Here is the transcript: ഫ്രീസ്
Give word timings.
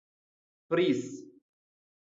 ഫ്രീസ് 0.71 1.07